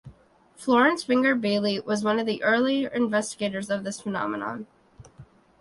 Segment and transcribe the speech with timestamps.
[0.55, 4.65] Florence Winger Bagley was one of the early investigators of this phenomenon.